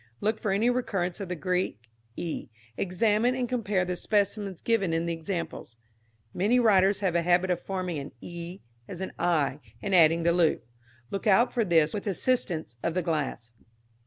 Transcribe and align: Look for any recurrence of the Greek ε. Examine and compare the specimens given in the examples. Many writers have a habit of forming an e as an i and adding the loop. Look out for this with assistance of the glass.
Look 0.19 0.39
for 0.39 0.49
any 0.49 0.67
recurrence 0.71 1.19
of 1.19 1.29
the 1.29 1.35
Greek 1.35 1.79
ε. 2.17 2.47
Examine 2.75 3.35
and 3.35 3.47
compare 3.47 3.85
the 3.85 3.95
specimens 3.95 4.59
given 4.63 4.93
in 4.93 5.05
the 5.05 5.13
examples. 5.13 5.75
Many 6.33 6.59
writers 6.59 7.01
have 7.01 7.13
a 7.13 7.21
habit 7.21 7.51
of 7.51 7.61
forming 7.61 7.99
an 7.99 8.11
e 8.19 8.61
as 8.87 8.99
an 8.99 9.11
i 9.19 9.59
and 9.79 9.93
adding 9.93 10.23
the 10.23 10.33
loop. 10.33 10.65
Look 11.11 11.27
out 11.27 11.53
for 11.53 11.63
this 11.63 11.93
with 11.93 12.07
assistance 12.07 12.77
of 12.81 12.95
the 12.95 13.03
glass. 13.03 13.53